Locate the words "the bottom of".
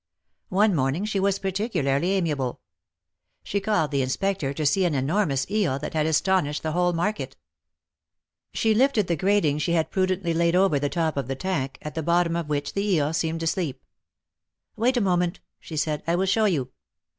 11.93-12.49